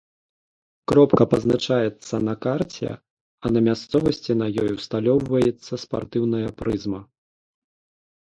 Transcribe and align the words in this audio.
Кропка 0.91 1.25
пазначаецца 1.33 2.15
на 2.29 2.33
карце, 2.45 2.89
а 3.45 3.51
на 3.57 3.63
мясцовасці 3.67 4.33
на 4.41 4.47
ёй 4.63 4.69
усталёўваецца 4.77 5.73
спартыўная 5.83 6.49
прызма. 6.63 7.01